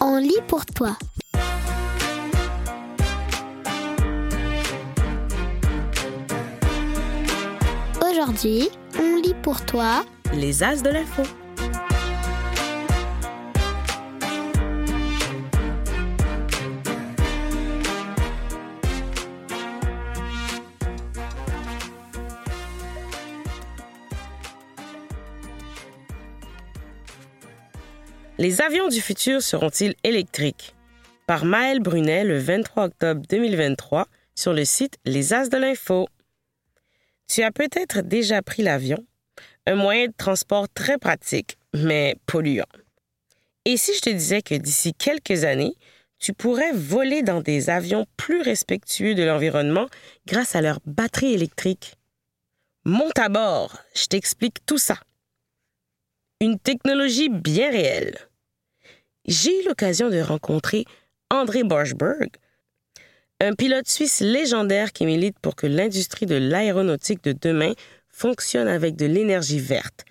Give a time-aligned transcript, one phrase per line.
[0.00, 0.96] On lit pour toi.
[8.00, 11.22] Aujourd'hui, on lit pour toi Les As de l'info.
[28.40, 30.76] Les avions du futur seront-ils électriques?
[31.26, 34.06] Par Maël Brunet le 23 octobre 2023
[34.36, 36.06] sur le site Les As de l'Info.
[37.26, 39.04] Tu as peut-être déjà pris l'avion,
[39.66, 42.68] un moyen de transport très pratique, mais polluant.
[43.64, 45.74] Et si je te disais que d'ici quelques années,
[46.20, 49.88] tu pourrais voler dans des avions plus respectueux de l'environnement
[50.28, 51.96] grâce à leur batterie électrique?
[52.84, 55.00] Monte à bord, je t'explique tout ça.
[56.40, 58.27] Une technologie bien réelle.
[59.28, 60.86] J'ai eu l'occasion de rencontrer
[61.28, 62.30] André Borschberg,
[63.40, 67.74] un pilote suisse légendaire qui milite pour que l'industrie de l'aéronautique de demain
[68.08, 70.06] fonctionne avec de l'énergie verte,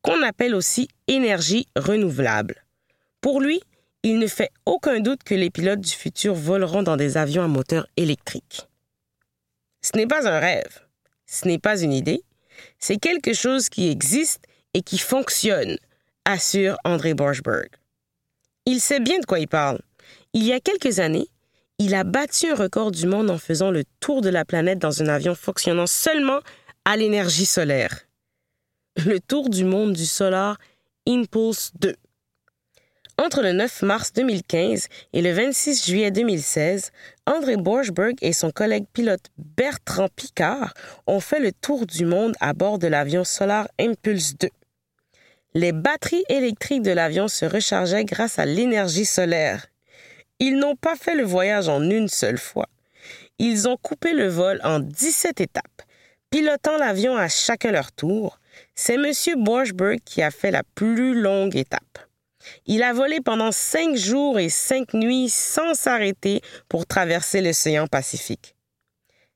[0.00, 2.64] qu'on appelle aussi énergie renouvelable.
[3.20, 3.60] Pour lui,
[4.04, 7.48] il ne fait aucun doute que les pilotes du futur voleront dans des avions à
[7.48, 8.68] moteur électrique.
[9.82, 10.80] Ce n'est pas un rêve,
[11.26, 12.22] ce n'est pas une idée,
[12.78, 14.40] c'est quelque chose qui existe
[14.72, 15.76] et qui fonctionne,
[16.24, 17.68] assure André Borschberg.
[18.64, 19.80] Il sait bien de quoi il parle.
[20.34, 21.26] Il y a quelques années,
[21.78, 25.02] il a battu un record du monde en faisant le tour de la planète dans
[25.02, 26.38] un avion fonctionnant seulement
[26.84, 28.02] à l'énergie solaire.
[29.04, 30.58] Le tour du monde du Solar
[31.08, 31.96] Impulse 2.
[33.18, 36.92] Entre le 9 mars 2015 et le 26 juillet 2016,
[37.26, 40.72] André Borschberg et son collègue pilote Bertrand Picard
[41.06, 44.48] ont fait le tour du monde à bord de l'avion Solar Impulse 2.
[45.54, 49.66] Les batteries électriques de l'avion se rechargeaient grâce à l'énergie solaire.
[50.38, 52.70] Ils n'ont pas fait le voyage en une seule fois.
[53.38, 55.82] Ils ont coupé le vol en 17 étapes,
[56.30, 58.38] pilotant l'avion à chacun leur tour.
[58.74, 59.12] C'est M.
[59.36, 61.98] Borschberg qui a fait la plus longue étape.
[62.64, 68.56] Il a volé pendant cinq jours et cinq nuits sans s'arrêter pour traverser l'océan Pacifique.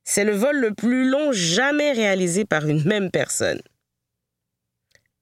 [0.03, 3.61] C'est le vol le plus long jamais réalisé par une même personne.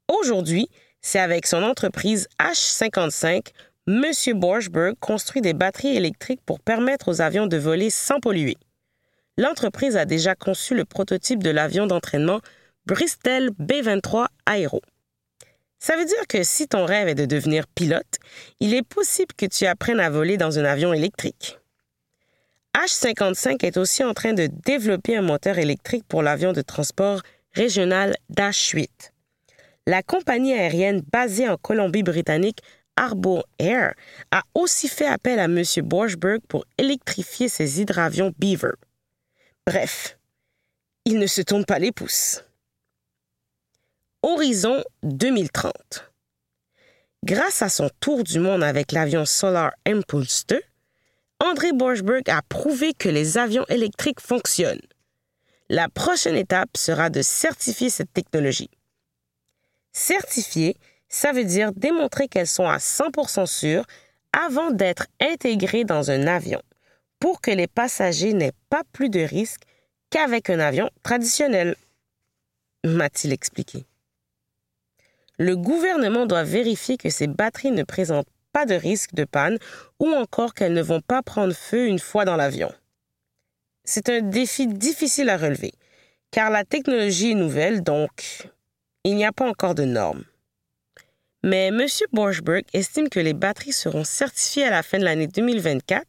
[0.09, 0.69] Aujourd'hui,
[1.05, 3.49] c'est avec son entreprise H55,
[3.87, 4.05] M.
[4.41, 8.57] Borschberg construit des batteries électriques pour permettre aux avions de voler sans polluer.
[9.37, 12.41] L'entreprise a déjà conçu le prototype de l'avion d'entraînement
[12.87, 14.81] Bristol B-23 Aero.
[15.79, 18.17] Ça veut dire que si ton rêve est de devenir pilote,
[18.61, 21.59] il est possible que tu apprennes à voler dans un avion électrique.
[22.75, 27.21] H55 est aussi en train de développer un moteur électrique pour l'avion de transport
[27.53, 29.14] régional Dash 8.
[29.87, 32.61] La compagnie aérienne basée en Colombie-Britannique
[32.97, 33.95] Harbour Air
[34.31, 35.63] a aussi fait appel à M.
[35.83, 38.75] Borschberg pour électrifier ses hydravions Beaver.
[39.67, 40.19] Bref,
[41.05, 42.45] il ne se tourne pas les pouces.
[44.23, 46.11] Horizon 2030.
[47.25, 50.63] Grâce à son tour du monde avec l'avion Solar Impulse 2,
[51.41, 54.81] André Borschberg a prouvé que les avions électriques fonctionnent.
[55.69, 58.71] La prochaine étape sera de certifier cette technologie.
[59.95, 60.77] Certifier,
[61.09, 63.87] ça veut dire démontrer qu'elles sont à 100% sûres
[64.33, 66.61] avant d'être intégrées dans un avion,
[67.21, 69.63] pour que les passagers n'aient pas plus de risques
[70.11, 71.77] qu'avec un avion traditionnel,
[72.85, 73.87] m'a-t-il expliqué
[75.39, 79.59] le gouvernement doit vérifier que ces batteries ne présentent pas de risque de panne
[79.99, 82.73] ou encore qu'elles ne vont pas prendre feu une fois dans l'avion.
[83.85, 85.73] C'est un défi difficile à relever,
[86.31, 88.49] car la technologie est nouvelle, donc
[89.05, 90.25] il n'y a pas encore de normes.
[91.43, 91.87] Mais M.
[92.13, 96.07] Borschberg estime que les batteries seront certifiées à la fin de l'année 2024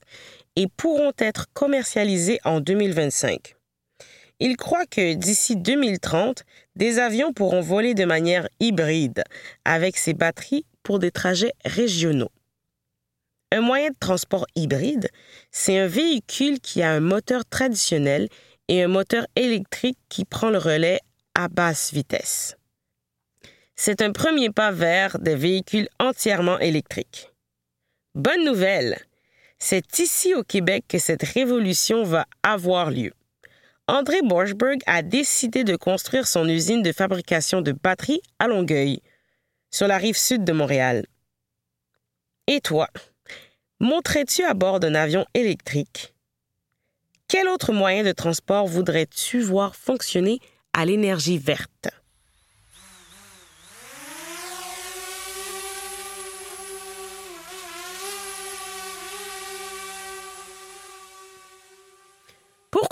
[0.56, 3.56] et pourront être commercialisées en 2025.
[4.40, 6.44] Il croit que d'ici 2030,
[6.76, 9.24] des avions pourront voler de manière hybride
[9.66, 12.32] avec ces batteries pour des trajets régionaux.
[13.52, 15.09] Un moyen de transport hybride,
[15.52, 18.28] c'est un véhicule qui a un moteur traditionnel
[18.68, 21.00] et un moteur électrique qui prend le relais
[21.36, 22.58] à basse vitesse.
[23.76, 27.32] C'est un premier pas vers des véhicules entièrement électriques.
[28.16, 28.98] Bonne nouvelle,
[29.60, 33.12] c'est ici au Québec que cette révolution va avoir lieu.
[33.88, 39.02] André Borschberg a décidé de construire son usine de fabrication de batteries à Longueuil,
[39.72, 41.06] sur la rive sud de Montréal.
[42.48, 42.88] Et toi,
[43.82, 46.16] monterais-tu à bord d'un avion électrique?
[47.28, 50.40] Quel autre moyen de transport voudrais-tu voir fonctionner
[50.72, 51.90] à l'énergie verte?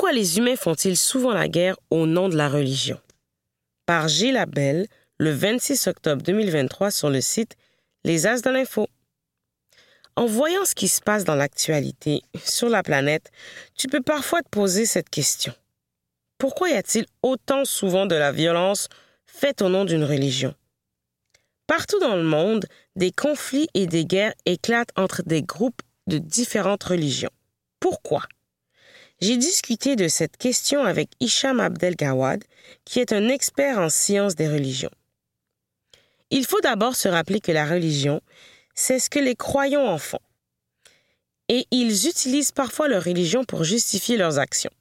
[0.04, 3.00] Pourquoi les humains font-ils souvent la guerre au nom de la religion?
[3.86, 4.86] Par Gilles Labelle,
[5.18, 7.56] le 26 octobre 2023 sur le site
[8.04, 8.90] Les As de l'Info.
[10.18, 13.32] En voyant ce qui se passe dans l'actualité sur la planète,
[13.78, 15.54] tu peux parfois te poser cette question.
[16.38, 18.90] Pourquoi y a-t-il autant souvent de la violence
[19.26, 20.54] faite au nom d'une religion?
[21.66, 22.66] Partout dans le monde,
[22.98, 27.32] des conflits et des guerres éclatent entre des groupes de différentes religions.
[27.80, 28.24] Pourquoi?
[29.21, 32.44] J'ai discuté de cette question avec Hicham Abdelgawad,
[32.86, 34.92] qui est un expert en sciences des religions.
[36.30, 38.21] Il faut d'abord se rappeler que la religion,
[38.75, 40.19] c'est ce que les croyants en font.
[41.48, 44.71] Et ils utilisent parfois leur religion pour justifier leurs actions,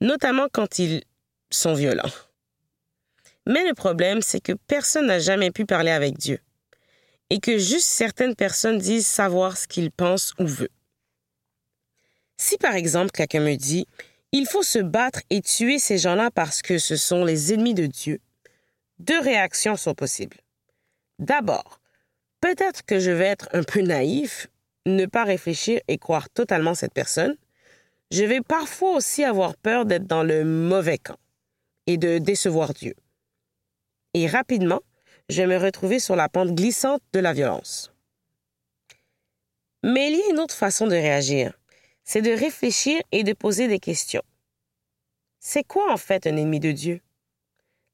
[0.00, 1.02] notamment quand ils
[1.50, 2.10] sont violents.
[3.46, 6.38] Mais le problème, c'est que personne n'a jamais pu parler avec Dieu,
[7.30, 10.68] et que juste certaines personnes disent savoir ce qu'ils pensent ou veulent.
[12.44, 13.86] Si par exemple quelqu'un me dit
[14.32, 17.86] il faut se battre et tuer ces gens-là parce que ce sont les ennemis de
[17.86, 18.18] Dieu,
[18.98, 20.38] deux réactions sont possibles.
[21.20, 21.80] D'abord,
[22.40, 24.48] peut-être que je vais être un peu naïf,
[24.86, 27.36] ne pas réfléchir et croire totalement cette personne.
[28.10, 31.20] Je vais parfois aussi avoir peur d'être dans le mauvais camp
[31.86, 32.96] et de décevoir Dieu.
[34.14, 34.80] Et rapidement,
[35.28, 37.92] je vais me retrouver sur la pente glissante de la violence.
[39.84, 41.56] Mais il y a une autre façon de réagir
[42.04, 44.22] c'est de réfléchir et de poser des questions.
[45.40, 47.00] C'est quoi en fait un ennemi de Dieu?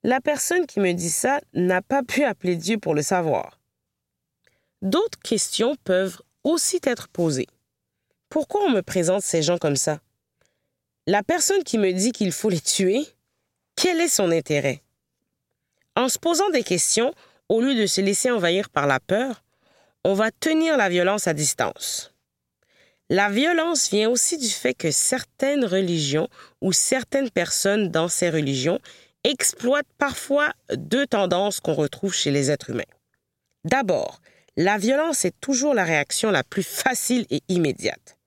[0.03, 3.59] La personne qui me dit ça n'a pas pu appeler Dieu pour le savoir.
[4.83, 7.49] D'autres questions peuvent aussi être posées.
[8.29, 10.01] Pourquoi on me présente ces gens comme ça?
[11.07, 13.07] La personne qui me dit qu'il faut les tuer,
[13.75, 14.83] quel est son intérêt?
[15.97, 17.15] En se posant des questions,
[17.49, 19.43] au lieu de se laisser envahir par la peur,
[20.05, 22.15] on va tenir la violence à distance.
[23.11, 26.29] La violence vient aussi du fait que certaines religions
[26.61, 28.81] ou certaines personnes dans ces religions
[29.25, 32.83] exploitent parfois deux tendances qu'on retrouve chez les êtres humains.
[33.65, 34.21] D'abord,
[34.57, 38.19] la violence est toujours la réaction la plus facile et immédiate.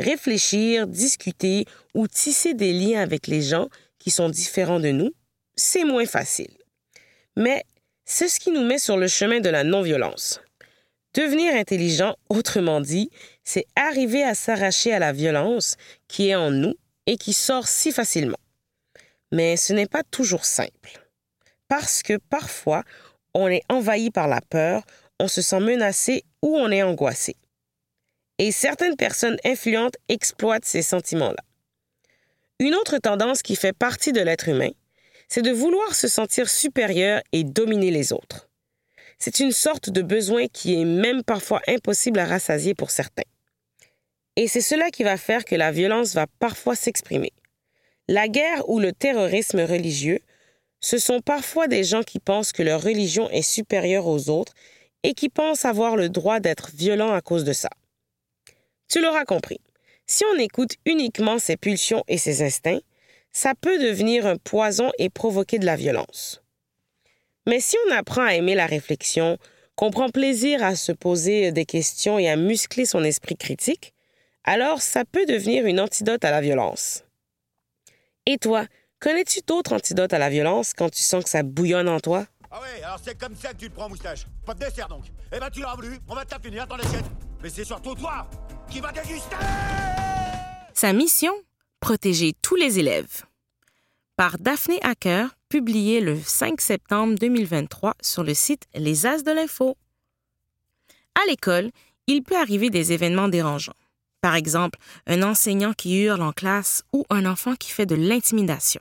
[0.00, 3.68] Réfléchir, discuter ou tisser des liens avec les gens
[3.98, 5.12] qui sont différents de nous,
[5.56, 6.56] c'est moins facile.
[7.36, 7.64] Mais
[8.04, 10.40] c'est ce qui nous met sur le chemin de la non-violence.
[11.14, 13.10] Devenir intelligent, autrement dit,
[13.48, 16.74] c'est arriver à s'arracher à la violence qui est en nous
[17.06, 18.36] et qui sort si facilement.
[19.32, 21.02] Mais ce n'est pas toujours simple.
[21.66, 22.84] Parce que parfois,
[23.32, 24.82] on est envahi par la peur,
[25.18, 27.36] on se sent menacé ou on est angoissé.
[28.36, 31.42] Et certaines personnes influentes exploitent ces sentiments-là.
[32.58, 34.72] Une autre tendance qui fait partie de l'être humain,
[35.26, 38.50] c'est de vouloir se sentir supérieur et dominer les autres.
[39.18, 43.22] C'est une sorte de besoin qui est même parfois impossible à rassasier pour certains.
[44.38, 47.32] Et c'est cela qui va faire que la violence va parfois s'exprimer.
[48.06, 50.20] La guerre ou le terrorisme religieux,
[50.78, 54.52] ce sont parfois des gens qui pensent que leur religion est supérieure aux autres
[55.02, 57.68] et qui pensent avoir le droit d'être violents à cause de ça.
[58.88, 59.58] Tu l'auras compris.
[60.06, 62.82] Si on écoute uniquement ses pulsions et ses instincts,
[63.32, 66.44] ça peut devenir un poison et provoquer de la violence.
[67.48, 69.36] Mais si on apprend à aimer la réflexion,
[69.74, 73.94] qu'on prend plaisir à se poser des questions et à muscler son esprit critique,
[74.48, 77.04] alors ça peut devenir une antidote à la violence.
[78.24, 78.64] Et toi,
[78.98, 82.24] connais-tu d'autres antidotes à la violence quand tu sens que ça bouillonne en toi?
[82.50, 84.26] Ah ouais, alors c'est comme ça que tu le prends, moustache.
[84.46, 85.04] Pas de dessert donc.
[85.30, 87.04] Eh ben tu l'as voulu, on va te finir dans l'assiette.
[87.42, 88.26] Mais c'est surtout toi
[88.70, 89.36] qui va déguster
[90.72, 91.32] Sa mission
[91.80, 93.24] Protéger tous les élèves.
[94.16, 99.76] Par Daphné Hacker, publié le 5 septembre 2023 sur le site Les As de l'Info.
[101.14, 101.70] À l'école,
[102.06, 103.74] il peut arriver des événements dérangeants.
[104.20, 108.80] Par exemple, un enseignant qui hurle en classe ou un enfant qui fait de l'intimidation.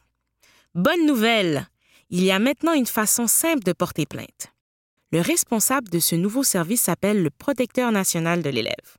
[0.74, 1.68] Bonne nouvelle!
[2.10, 4.54] Il y a maintenant une façon simple de porter plainte.
[5.12, 8.98] Le responsable de ce nouveau service s'appelle le protecteur national de l'élève.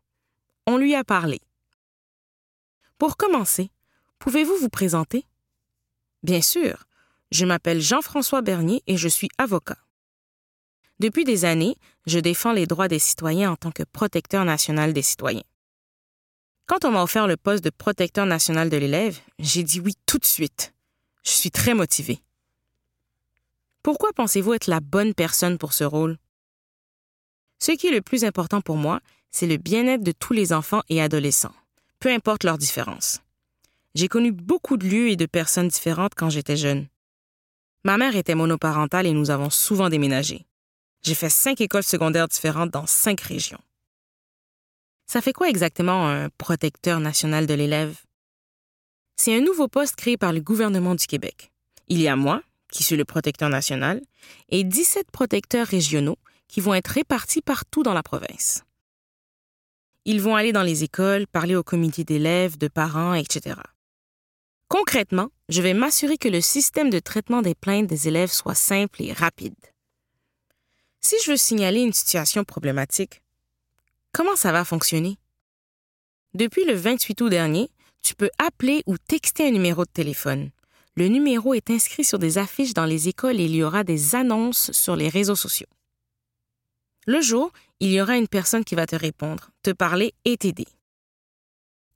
[0.67, 1.41] On lui a parlé.
[2.99, 3.71] Pour commencer,
[4.19, 5.25] pouvez-vous vous présenter?
[6.23, 6.85] Bien sûr,
[7.31, 9.79] je m'appelle Jean-François Bernier et je suis avocat.
[10.99, 11.77] Depuis des années,
[12.07, 15.45] je défends les droits des citoyens en tant que protecteur national des citoyens.
[16.69, 20.19] Quand on m'a offert le poste de protecteur national de l'élève, j'ai dit oui tout
[20.19, 20.75] de suite.
[21.25, 22.21] Je suis très motivée.
[23.83, 26.19] Pourquoi pensez-vous être la bonne personne pour ce rôle?
[27.59, 30.83] Ce qui est le plus important pour moi, c'est le bien-être de tous les enfants
[30.91, 31.55] et adolescents,
[32.01, 33.21] peu importe leurs différences.
[33.95, 36.87] J'ai connu beaucoup de lieux et de personnes différentes quand j'étais jeune.
[37.83, 40.45] Ma mère était monoparentale et nous avons souvent déménagé.
[41.01, 43.61] J'ai fait cinq écoles secondaires différentes dans cinq régions.
[45.11, 47.97] Ça fait quoi exactement un protecteur national de l'élève?
[49.17, 51.51] C'est un nouveau poste créé par le gouvernement du Québec.
[51.87, 54.03] Il y a moi, qui suis le protecteur national,
[54.51, 58.65] et 17 protecteurs régionaux qui vont être répartis partout dans la province.
[60.05, 63.57] Ils vont aller dans les écoles, parler aux comités d'élèves, de parents, etc.
[64.69, 69.03] Concrètement, je vais m'assurer que le système de traitement des plaintes des élèves soit simple
[69.03, 69.57] et rapide.
[71.01, 73.23] Si je veux signaler une situation problématique,
[74.19, 75.17] comment ça va fonctionner?
[76.35, 77.71] Depuis le 28 août dernier,
[78.03, 80.51] tu peux appeler ou texter un numéro de téléphone.
[80.97, 84.17] Le numéro est inscrit sur des affiches dans les écoles et il y aura des
[84.17, 85.69] annonces sur les réseaux sociaux.
[87.07, 90.67] Le jour, il y aura une personne qui va te répondre, te parler et t'aider.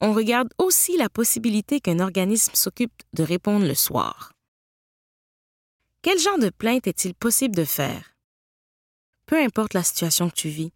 [0.00, 4.33] On regarde aussi la possibilité qu'un organisme s'occupe de répondre le soir.
[6.02, 8.14] Quel genre de plainte est-il possible de faire?
[9.26, 10.73] Peu importe la situation que tu vis,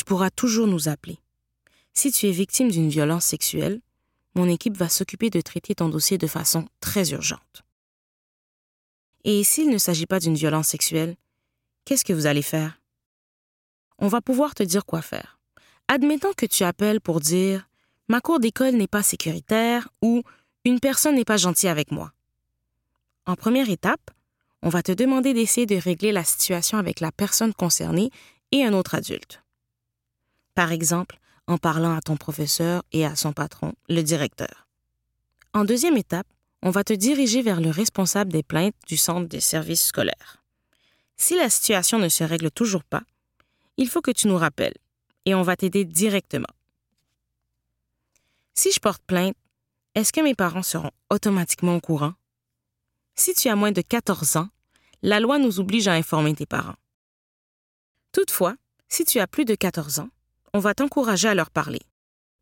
[0.00, 1.18] tu pourras toujours nous appeler.
[1.92, 3.82] Si tu es victime d'une violence sexuelle,
[4.34, 7.62] mon équipe va s'occuper de traiter ton dossier de façon très urgente.
[9.24, 11.16] Et s'il ne s'agit pas d'une violence sexuelle,
[11.84, 12.80] qu'est-ce que vous allez faire?
[13.98, 15.38] On va pouvoir te dire quoi faire.
[15.86, 17.68] Admettons que tu appelles pour dire
[18.08, 20.22] Ma cour d'école n'est pas sécuritaire ou
[20.64, 22.14] Une personne n'est pas gentille avec moi.
[23.26, 24.10] En première étape,
[24.62, 28.10] on va te demander d'essayer de régler la situation avec la personne concernée
[28.50, 29.42] et un autre adulte.
[30.54, 34.68] Par exemple, en parlant à ton professeur et à son patron, le directeur.
[35.52, 36.26] En deuxième étape,
[36.62, 40.42] on va te diriger vers le responsable des plaintes du centre des services scolaires.
[41.16, 43.02] Si la situation ne se règle toujours pas,
[43.76, 44.76] il faut que tu nous rappelles
[45.24, 46.46] et on va t'aider directement.
[48.54, 49.34] Si je porte plainte,
[49.94, 52.14] est-ce que mes parents seront automatiquement au courant?
[53.14, 54.48] Si tu as moins de 14 ans,
[55.02, 56.76] la loi nous oblige à informer tes parents.
[58.12, 58.54] Toutefois,
[58.88, 60.10] si tu as plus de 14 ans,
[60.54, 61.80] on va t'encourager à leur parler,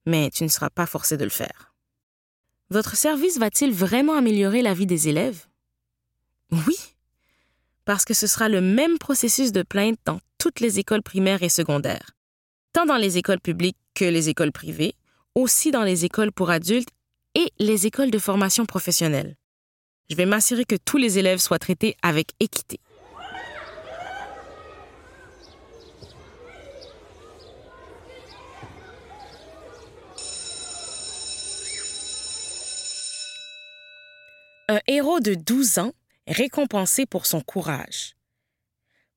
[0.06, 1.74] mais tu ne seras pas forcé de le faire.
[2.70, 5.46] Votre service va-t-il vraiment améliorer la vie des élèves?
[6.50, 6.76] Oui,
[7.84, 11.48] parce que ce sera le même processus de plainte dans toutes les écoles primaires et
[11.48, 12.10] secondaires,
[12.72, 14.94] tant dans les écoles publiques que les écoles privées,
[15.34, 16.90] aussi dans les écoles pour adultes
[17.34, 19.36] et les écoles de formation professionnelle.
[20.10, 22.80] Je vais m'assurer que tous les élèves soient traités avec équité.
[34.70, 35.92] Un héros de 12 ans
[36.26, 38.14] récompensé pour son courage.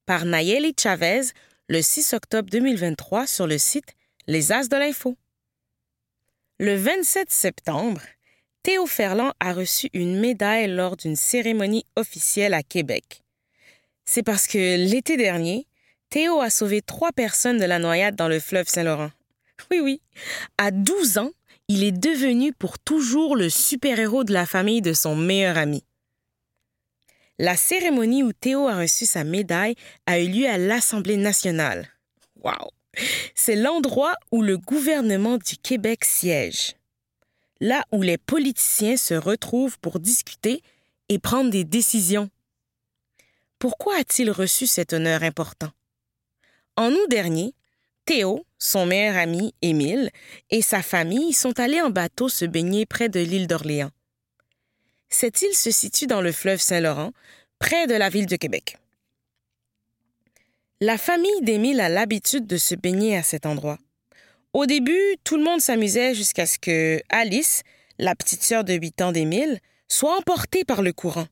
[0.06, 1.24] Par Nayeli Chavez,
[1.68, 3.94] le 6 octobre 2023 sur le site
[4.28, 5.18] Les As de l'Info.
[6.58, 8.00] Le 27 septembre,
[8.64, 13.22] Théo Ferland a reçu une médaille lors d'une cérémonie officielle à Québec.
[14.06, 15.68] C'est parce que l'été dernier,
[16.10, 19.12] Théo a sauvé trois personnes de la noyade dans le fleuve Saint-Laurent.
[19.70, 20.02] Oui, oui.
[20.58, 21.32] À 12 ans,
[21.68, 25.84] il est devenu pour toujours le super-héros de la famille de son meilleur ami.
[27.40, 29.76] La cérémonie où Théo a reçu sa médaille
[30.06, 31.88] a eu lieu à l'Assemblée nationale.
[32.44, 32.70] Wow!
[33.36, 36.76] C'est l'endroit où le gouvernement du Québec siège.
[37.60, 40.62] Là où les politiciens se retrouvent pour discuter
[41.10, 42.30] et prendre des décisions.
[43.60, 45.72] Pourquoi a-t-il reçu cet honneur important?
[46.76, 47.54] En août dernier,
[48.06, 50.12] Théo, son meilleur ami Émile
[50.52, 53.90] et sa famille sont allés en bateau se baigner près de l'île d'Orléans.
[55.10, 57.12] Cette île se situe dans le fleuve Saint-Laurent,
[57.58, 58.78] près de la ville de Québec.
[60.80, 63.80] La famille d'Émile a l'habitude de se baigner à cet endroit.
[64.54, 67.64] Au début, tout le monde s'amusait jusqu'à ce que Alice,
[67.98, 71.28] la petite sœur de 8 ans d'Émile, soit emportée par le courant.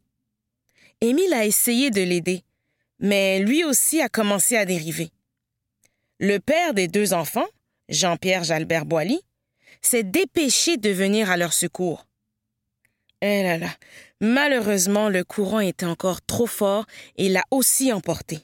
[0.99, 2.43] Émile a essayé de l'aider,
[2.99, 5.11] mais lui aussi a commencé à dériver.
[6.19, 7.47] Le père des deux enfants,
[7.87, 9.21] Jean-Pierre Jalbert Boily,
[9.81, 12.05] s'est dépêché de venir à leur secours.
[13.21, 13.69] Eh là là,
[14.19, 16.85] malheureusement, le courant était encore trop fort
[17.15, 18.39] et l'a aussi emporté.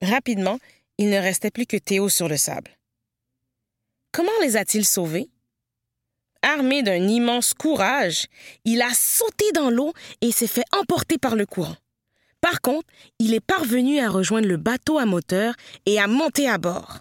[0.00, 0.58] Rapidement,
[0.96, 2.70] il ne restait plus que Théo sur le sable.
[4.10, 5.28] Comment les a-t-il sauvés?
[6.40, 8.28] Armé d'un immense courage,
[8.64, 9.92] il a sauté dans l'eau
[10.22, 11.76] et s'est fait emporter par le courant.
[12.40, 12.86] Par contre,
[13.18, 15.54] il est parvenu à rejoindre le bateau à moteur
[15.86, 17.00] et à monter à bord.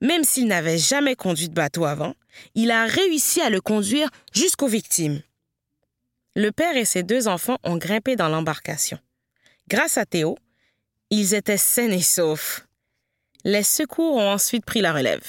[0.00, 2.14] Même s'il n'avait jamais conduit de bateau avant,
[2.54, 5.22] il a réussi à le conduire jusqu'aux victimes.
[6.34, 8.98] Le père et ses deux enfants ont grimpé dans l'embarcation.
[9.68, 10.36] Grâce à Théo,
[11.10, 12.66] ils étaient sains et saufs.
[13.44, 15.24] Les secours ont ensuite pris la relève.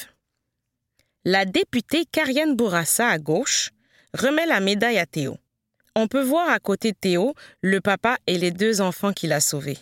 [1.23, 3.71] La députée Karianne Bourassa à gauche
[4.13, 5.37] remet la médaille à Théo.
[5.99, 9.79] On peut voir à côté Théo le papa et les deux enfants qu'il a sauvés.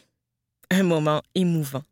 [0.71, 1.83] Un moment émouvant.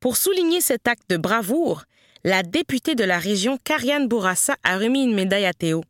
[0.00, 1.84] Pour souligner cet acte de bravoure,
[2.24, 5.82] la députée de la région, Kariane Bourassa, a remis une médaille à Théo.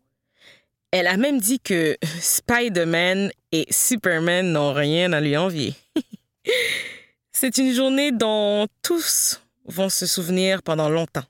[0.93, 5.75] Elle a même dit que Spider-Man et Superman n'ont rien à lui envier.
[7.33, 11.27] C'est une journée dont tous vont se souvenir pendant longtemps.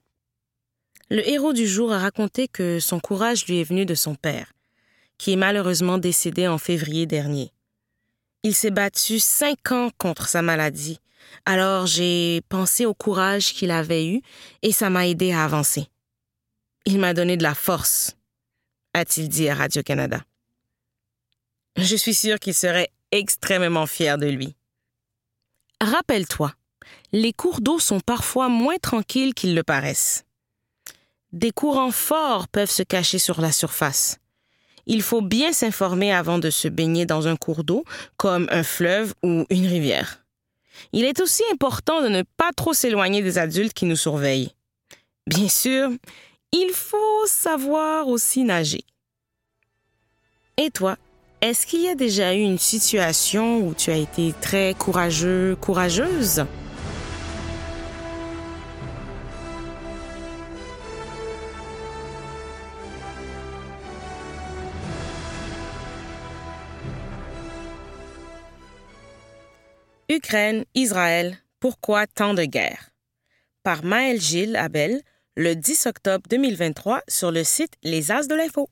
[1.08, 4.52] Le héros du jour a raconté que son courage lui est venu de son père,
[5.18, 7.52] qui est malheureusement décédé en février dernier.
[8.42, 11.00] Il s'est battu cinq ans contre sa maladie,
[11.46, 14.20] alors j'ai pensé au courage qu'il avait eu
[14.62, 15.88] et ça m'a aidé à avancer.
[16.86, 18.16] Il m'a donné de la force,
[18.92, 20.20] a-t-il dit à Radio-Canada.
[21.76, 24.54] Je suis sûr qu'il serait extrêmement fier de lui.
[25.80, 26.52] Rappelle-toi,
[27.12, 30.24] les cours d'eau sont parfois moins tranquilles qu'ils le paraissent.
[31.32, 34.18] Des courants forts peuvent se cacher sur la surface
[34.86, 37.84] il faut bien s'informer avant de se baigner dans un cours d'eau,
[38.16, 40.24] comme un fleuve ou une rivière.
[40.92, 44.52] Il est aussi important de ne pas trop s'éloigner des adultes qui nous surveillent.
[45.26, 45.90] Bien sûr,
[46.52, 48.84] il faut savoir aussi nager.
[50.56, 50.96] Et toi,
[51.40, 56.44] est-ce qu'il y a déjà eu une situation où tu as été très courageux, courageuse?
[70.10, 72.90] Ukraine, Israël, pourquoi tant de guerres?
[73.62, 75.00] Par Maël Gilles Abel,
[75.34, 78.68] le 10 octobre 2023 sur le site Les As de l'Info.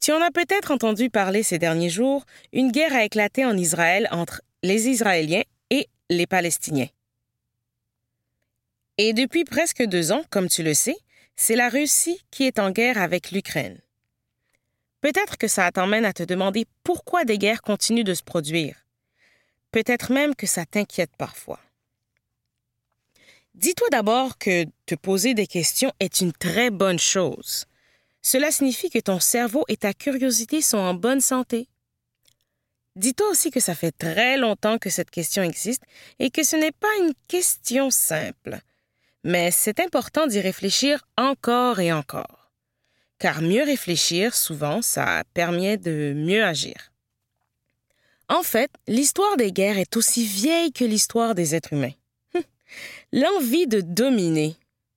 [0.00, 4.08] Tu en as peut-être entendu parler ces derniers jours, une guerre a éclaté en Israël
[4.10, 6.88] entre les Israéliens et les Palestiniens.
[8.96, 10.96] Et depuis presque deux ans, comme tu le sais,
[11.36, 13.78] c'est la Russie qui est en guerre avec l'Ukraine.
[15.02, 18.81] Peut-être que ça t'emmène à te demander pourquoi des guerres continuent de se produire.
[19.72, 21.58] Peut-être même que ça t'inquiète parfois.
[23.54, 27.66] Dis-toi d'abord que te poser des questions est une très bonne chose.
[28.22, 31.68] Cela signifie que ton cerveau et ta curiosité sont en bonne santé.
[32.96, 35.82] Dis-toi aussi que ça fait très longtemps que cette question existe
[36.18, 38.58] et que ce n'est pas une question simple.
[39.24, 42.50] Mais c'est important d'y réfléchir encore et encore.
[43.18, 46.91] Car mieux réfléchir, souvent, ça permet de mieux agir.
[48.32, 51.92] En fait, l'histoire des guerres est aussi vieille que l'histoire des êtres humains.
[52.34, 52.42] Hum.
[53.12, 54.56] L'envie de dominer.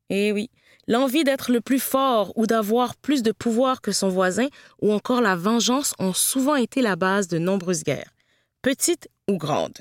[0.10, 0.50] Eh oui,
[0.88, 4.48] l'envie d'être le plus fort ou d'avoir plus de pouvoir que son voisin
[4.82, 8.14] ou encore la vengeance ont souvent été la base de nombreuses guerres,
[8.62, 9.80] petites ou grandes.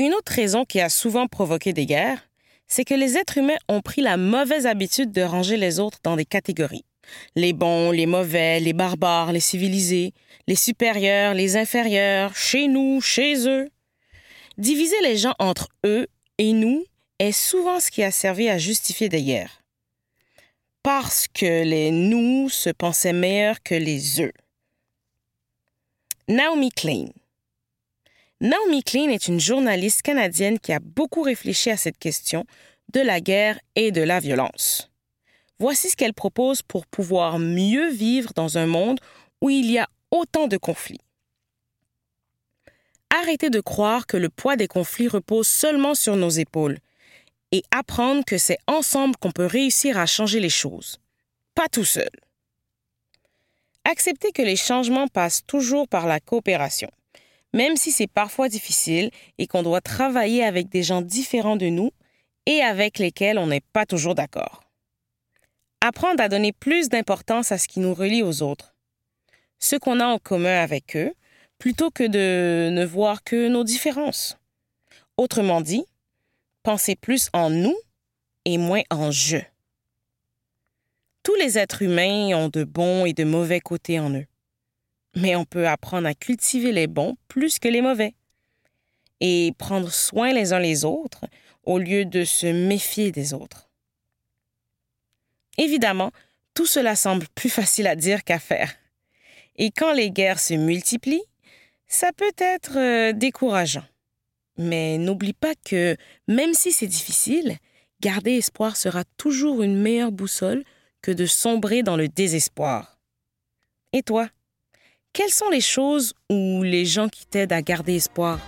[0.00, 2.28] Une autre raison qui a souvent provoqué des guerres,
[2.66, 6.16] c'est que les êtres humains ont pris la mauvaise habitude de ranger les autres dans
[6.16, 6.84] des catégories.
[7.34, 10.12] Les bons, les mauvais, les barbares, les civilisés,
[10.46, 13.68] les supérieurs, les inférieurs, chez nous, chez eux.
[14.58, 16.06] Diviser les gens entre eux
[16.38, 16.84] et nous
[17.18, 19.62] est souvent ce qui a servi à justifier des guerres.
[20.82, 24.32] Parce que les nous se pensaient meilleurs que les eux.
[26.28, 27.06] Naomi Klein.
[28.40, 32.44] Naomi Klein est une journaliste canadienne qui a beaucoup réfléchi à cette question
[32.92, 34.90] de la guerre et de la violence.
[35.58, 39.00] Voici ce qu'elle propose pour pouvoir mieux vivre dans un monde
[39.40, 41.00] où il y a autant de conflits.
[43.10, 46.78] Arrêtez de croire que le poids des conflits repose seulement sur nos épaules
[47.52, 50.98] et apprendre que c'est ensemble qu'on peut réussir à changer les choses,
[51.54, 52.10] pas tout seul.
[53.84, 56.90] Acceptez que les changements passent toujours par la coopération,
[57.54, 61.92] même si c'est parfois difficile et qu'on doit travailler avec des gens différents de nous
[62.46, 64.65] et avec lesquels on n'est pas toujours d'accord.
[65.88, 68.74] Apprendre à donner plus d'importance à ce qui nous relie aux autres,
[69.60, 71.14] ce qu'on a en commun avec eux,
[71.60, 74.36] plutôt que de ne voir que nos différences.
[75.16, 75.84] Autrement dit,
[76.64, 77.76] penser plus en nous
[78.44, 79.36] et moins en je.
[81.22, 84.26] Tous les êtres humains ont de bons et de mauvais côtés en eux.
[85.14, 88.14] Mais on peut apprendre à cultiver les bons plus que les mauvais
[89.20, 91.26] et prendre soin les uns les autres
[91.62, 93.65] au lieu de se méfier des autres.
[95.58, 96.10] Évidemment,
[96.54, 98.74] tout cela semble plus facile à dire qu'à faire.
[99.56, 101.24] Et quand les guerres se multiplient,
[101.86, 103.84] ça peut être euh, décourageant.
[104.58, 105.96] Mais n'oublie pas que,
[106.28, 107.56] même si c'est difficile,
[108.00, 110.64] garder espoir sera toujours une meilleure boussole
[111.02, 112.98] que de sombrer dans le désespoir.
[113.92, 114.28] Et toi,
[115.12, 118.40] quelles sont les choses ou les gens qui t'aident à garder espoir?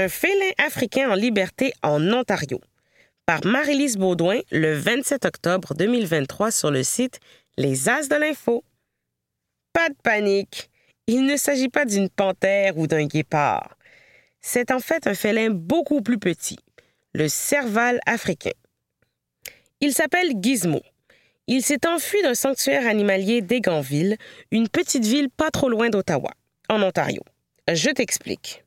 [0.00, 2.60] Un félin africain en liberté en Ontario
[3.26, 7.18] par Marie-Lise Baudouin le 27 octobre 2023 sur le site
[7.56, 8.62] Les As de l'Info.
[9.72, 10.70] Pas de panique,
[11.08, 13.76] il ne s'agit pas d'une panthère ou d'un guépard.
[14.40, 16.60] C'est en fait un félin beaucoup plus petit,
[17.12, 18.54] le serval africain.
[19.80, 20.80] Il s'appelle Gizmo.
[21.48, 24.16] Il s'est enfui d'un sanctuaire animalier d'Eganville,
[24.52, 26.30] une petite ville pas trop loin d'Ottawa,
[26.68, 27.22] en Ontario.
[27.66, 28.62] Je t'explique.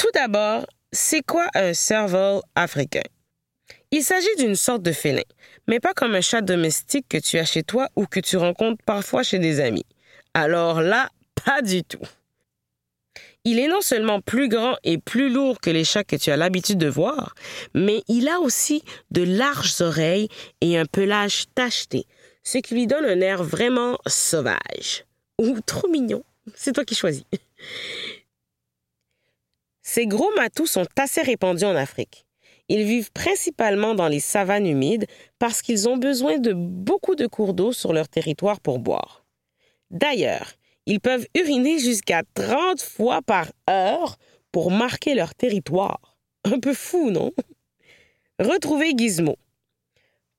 [0.00, 3.02] Tout d'abord, c'est quoi un serval africain?
[3.90, 5.20] Il s'agit d'une sorte de félin,
[5.68, 8.82] mais pas comme un chat domestique que tu as chez toi ou que tu rencontres
[8.86, 9.84] parfois chez des amis.
[10.32, 11.10] Alors là,
[11.44, 12.00] pas du tout.
[13.44, 16.38] Il est non seulement plus grand et plus lourd que les chats que tu as
[16.38, 17.34] l'habitude de voir,
[17.74, 20.28] mais il a aussi de larges oreilles
[20.62, 22.06] et un pelage tacheté,
[22.42, 25.04] ce qui lui donne un air vraiment sauvage.
[25.38, 26.24] Ou trop mignon.
[26.54, 27.24] C'est toi qui choisis.
[29.92, 32.24] Ces gros matous sont assez répandus en Afrique.
[32.68, 35.08] Ils vivent principalement dans les savanes humides
[35.40, 39.24] parce qu'ils ont besoin de beaucoup de cours d'eau sur leur territoire pour boire.
[39.90, 40.52] D'ailleurs,
[40.86, 44.16] ils peuvent uriner jusqu'à 30 fois par heure
[44.52, 46.16] pour marquer leur territoire.
[46.44, 47.32] Un peu fou, non?
[48.38, 49.38] Retrouvez Gizmo.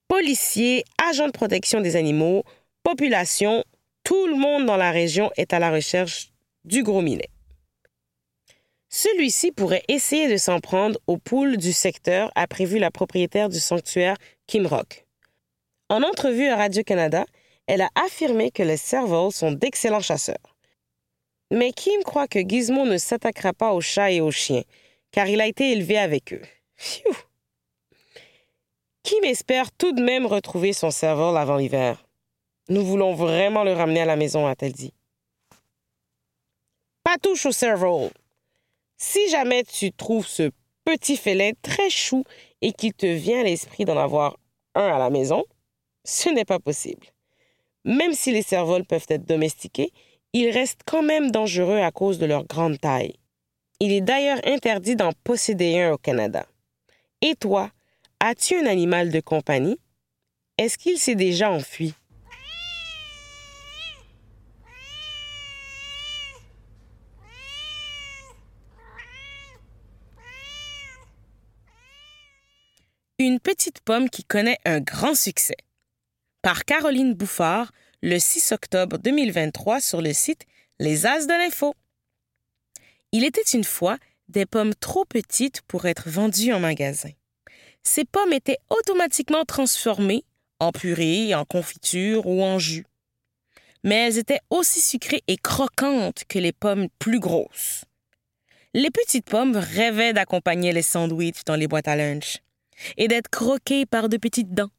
[0.08, 2.46] Policiers, agents de protection des animaux,
[2.84, 3.66] population,
[4.06, 6.32] tout le monde dans la région est à la recherche
[6.64, 7.28] du gros minet.
[8.94, 13.60] Celui-ci pourrait essayer de s'en prendre aux poules du secteur, a prévu la propriétaire du
[13.60, 15.06] sanctuaire Kim Rock.
[15.88, 17.26] En entrevue à Radio-Canada,
[17.68, 20.56] elle a affirmé que les servals sont d'excellents chasseurs.
[21.52, 24.64] Mais Kim croit que Gizmo ne s'attaquera pas aux chats et aux chiens,
[25.12, 26.42] car il a été élevé avec eux.
[26.76, 27.16] Phew.
[29.04, 32.06] Kim espère tout de même retrouver son serval avant l'hiver.
[32.68, 34.94] Nous voulons vraiment le ramener à la maison, a-t-elle dit.
[37.04, 38.12] Pas touche au serval.
[39.04, 40.52] Si jamais tu trouves ce
[40.86, 42.24] petit félin très chou
[42.62, 44.38] et qu'il te vient à l'esprit d'en avoir
[44.76, 45.44] un à la maison,
[46.04, 47.08] ce n'est pas possible.
[47.84, 49.92] Même si les cervols peuvent être domestiqués,
[50.34, 53.16] ils restent quand même dangereux à cause de leur grande taille.
[53.80, 56.46] Il est d'ailleurs interdit d'en posséder un au Canada.
[57.22, 57.72] Et toi,
[58.20, 59.80] as-tu un animal de compagnie?
[60.60, 61.96] Est-ce qu'il s'est déjà enfui?
[73.24, 75.58] Une petite pomme qui connaît un grand succès
[76.42, 80.48] par Caroline Bouffard le 6 octobre 2023 sur le site
[80.80, 81.76] Les As de l'Info.
[83.12, 87.12] Il était une fois des pommes trop petites pour être vendues en magasin.
[87.84, 90.26] Ces pommes étaient automatiquement transformées
[90.60, 92.88] en purée, en confiture ou en jus.
[93.84, 97.86] Mais elles étaient aussi sucrées et croquantes que les pommes plus grosses.
[98.74, 102.42] Les petites pommes rêvaient d'accompagner les sandwichs dans les boîtes à lunch
[102.98, 104.72] et d'être croquées par de petites dents.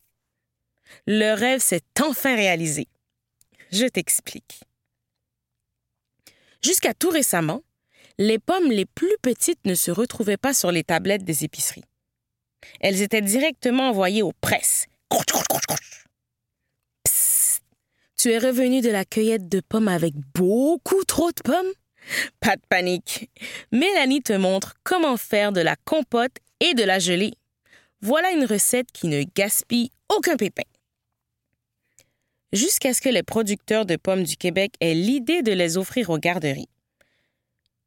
[1.06, 2.88] Le rêve s'est enfin réalisé.
[3.70, 4.60] Je t'explique.
[6.62, 7.62] Jusqu'à tout récemment,
[8.18, 11.84] les pommes les plus petites ne se retrouvaient pas sur les tablettes des épiceries.
[12.80, 14.86] Elles étaient directement envoyées aux presses.
[17.04, 17.62] Psst,
[18.16, 21.72] tu es revenu de la cueillette de pommes avec beaucoup trop de pommes?
[22.40, 23.30] Pas de panique.
[23.72, 27.34] Mélanie te montre comment faire de la compote et de la gelée.
[28.02, 30.62] Voilà une recette qui ne gaspille aucun pépin
[32.52, 36.18] jusqu'à ce que les producteurs de pommes du Québec aient l'idée de les offrir aux
[36.18, 36.68] garderies.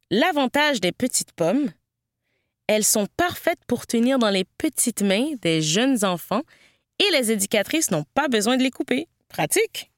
[0.09, 1.71] L'avantage des petites pommes,
[2.67, 6.41] elles sont parfaites pour tenir dans les petites mains des jeunes enfants
[6.99, 9.07] et les éducatrices n'ont pas besoin de les couper.
[9.29, 9.91] Pratique.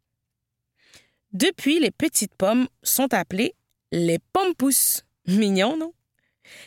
[1.33, 3.53] Depuis, les petites pommes sont appelées
[3.91, 5.03] les pommes pousses.
[5.27, 5.93] Mignon, non?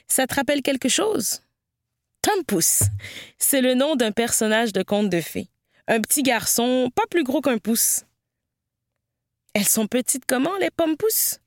[0.07, 1.43] Ça te rappelle quelque chose?
[2.23, 2.83] Tom Pouce,
[3.39, 5.49] c'est le nom d'un personnage de conte de fées
[5.91, 8.05] un petit garçon pas plus gros qu'un pouce.
[9.55, 11.41] Elles sont petites comment, les pommes pousses?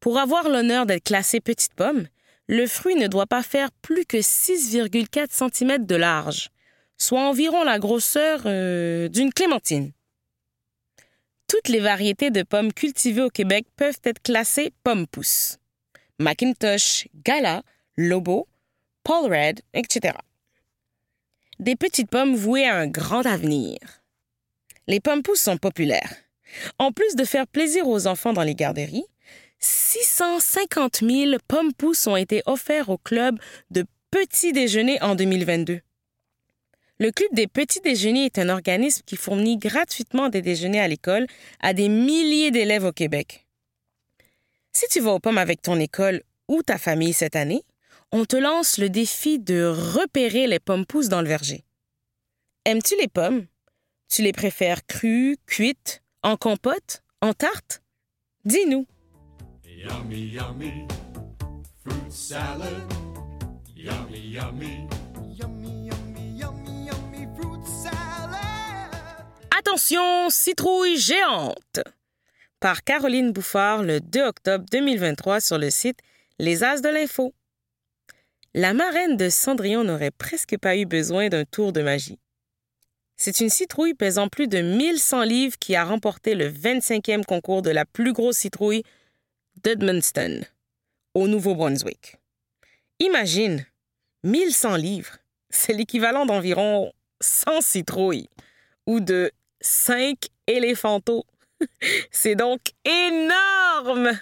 [0.00, 2.08] Pour avoir l'honneur d'être classée petite pomme,
[2.48, 6.48] le fruit ne doit pas faire plus que 6,4 cm de large,
[6.96, 9.92] soit environ la grosseur euh, d'une clémentine.
[11.46, 15.58] Toutes les variétés de pommes cultivées au Québec peuvent être classées pommes pousses.
[16.18, 17.62] Macintosh, Gala,
[17.98, 18.48] Lobo,
[19.04, 20.14] Paul Red, etc
[21.58, 23.78] des petites pommes vouées à un grand avenir.
[24.86, 26.14] Les pommes pousses sont populaires.
[26.78, 29.06] En plus de faire plaisir aux enfants dans les garderies,
[29.58, 33.38] 650 000 pommes pousses ont été offerts au club
[33.70, 35.80] de petits déjeuners en 2022.
[37.00, 41.26] Le Club des petits déjeuners est un organisme qui fournit gratuitement des déjeuners à l'école
[41.60, 43.46] à des milliers d'élèves au Québec.
[44.72, 47.64] Si tu vas aux pommes avec ton école ou ta famille cette année,
[48.12, 51.64] on te lance le défi de repérer les pommes pousses dans le verger.
[52.64, 53.46] Aimes-tu les pommes?
[54.08, 57.82] Tu les préfères crues, cuites, en compote, en tarte?
[58.44, 58.86] Dis-nous.
[59.64, 60.86] Yummy, yummy,
[61.82, 62.68] fruit salad.
[63.76, 64.88] Yummy, yummy.
[65.34, 68.44] Yummy, yummy, yummy, yummy fruit salad.
[69.58, 71.80] Attention, citrouille géante!
[72.60, 75.98] Par Caroline Bouffard le 2 octobre 2023 sur le site
[76.38, 77.34] Les As de l'Info.
[78.56, 82.20] La marraine de Cendrillon n'aurait presque pas eu besoin d'un tour de magie.
[83.16, 87.70] C'est une citrouille pesant plus de 1100 livres qui a remporté le 25e concours de
[87.70, 88.84] la plus grosse citrouille
[89.64, 90.42] d'Edmundston,
[91.14, 92.18] au Nouveau-Brunswick.
[93.00, 93.66] Imagine,
[94.22, 95.18] 1100 livres,
[95.50, 98.28] c'est l'équivalent d'environ 100 citrouilles
[98.86, 101.24] ou de 5 éléphantos.
[102.10, 104.12] C'est donc énorme!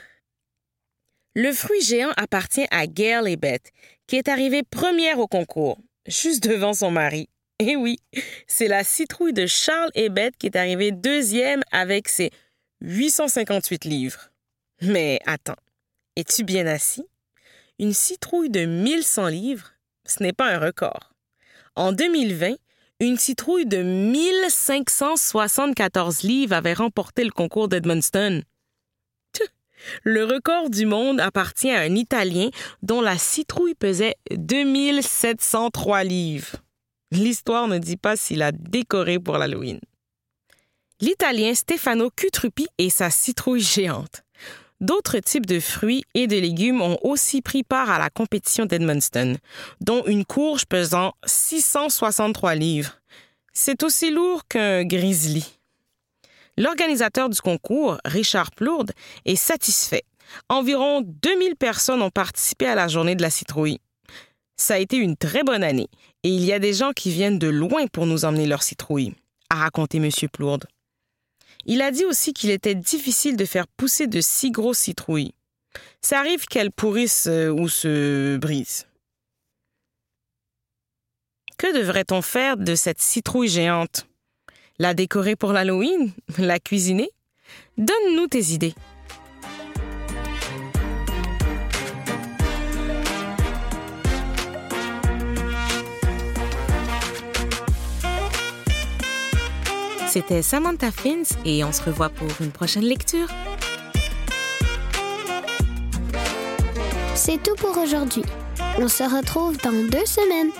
[1.34, 3.62] Le fruit géant appartient à Gail Ebet,
[4.06, 7.30] qui est arrivée première au concours, juste devant son mari.
[7.58, 7.98] Et oui,
[8.46, 12.30] c'est la citrouille de Charles Ebet qui est arrivée deuxième avec ses
[12.82, 14.28] 858 livres.
[14.82, 15.56] Mais attends,
[16.16, 17.06] es-tu bien assis?
[17.78, 19.72] Une citrouille de 1100 livres,
[20.04, 21.14] ce n'est pas un record.
[21.76, 22.56] En 2020,
[23.00, 28.42] une citrouille de 1574 livres avait remporté le concours d'Edmundston.
[30.04, 32.50] Le record du monde appartient à un Italien
[32.82, 36.56] dont la citrouille pesait 2703 livres.
[37.10, 39.80] L'histoire ne dit pas s'il a décoré pour l'Halloween.
[41.00, 44.22] L'Italien Stefano Cutrupi et sa citrouille géante.
[44.80, 49.36] D'autres types de fruits et de légumes ont aussi pris part à la compétition d'Edmundston,
[49.80, 53.00] dont une courge pesant 663 livres.
[53.52, 55.60] C'est aussi lourd qu'un grizzly.
[56.58, 58.92] L'organisateur du concours, Richard Plourde,
[59.24, 60.02] est satisfait.
[60.48, 63.78] Environ 2000 personnes ont participé à la journée de la citrouille.
[64.56, 65.88] Ça a été une très bonne année
[66.22, 69.14] et il y a des gens qui viennent de loin pour nous emmener leur citrouille,
[69.50, 70.10] a raconté M.
[70.32, 70.66] Plourde.
[71.64, 75.32] Il a dit aussi qu'il était difficile de faire pousser de si grosses citrouilles.
[76.00, 78.86] Ça arrive qu'elles pourrissent euh, ou se brisent.
[81.56, 84.06] Que devrait-on faire de cette citrouille géante?
[84.78, 86.12] La décorer pour l'Halloween?
[86.38, 87.10] La cuisiner?
[87.76, 88.74] Donne-nous tes idées.
[100.08, 103.28] C'était Samantha Fins et on se revoit pour une prochaine lecture.
[107.14, 108.22] C'est tout pour aujourd'hui.
[108.78, 110.50] On se retrouve dans deux semaines.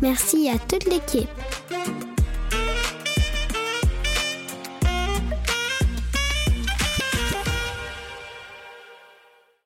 [0.00, 1.28] Merci à toute l'équipe.